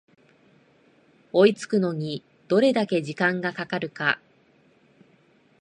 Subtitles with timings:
[1.31, 4.19] 追いつくのにどれだけ時間がかかるか